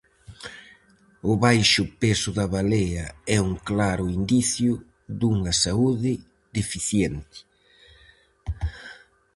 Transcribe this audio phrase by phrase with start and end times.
[1.31, 3.05] O baixo peso da balea
[3.35, 4.73] é un claro indicio
[5.19, 6.13] dunha saúde
[6.57, 7.37] deficiente.